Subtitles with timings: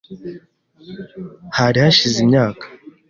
[1.57, 2.65] Hari hashize imyaka.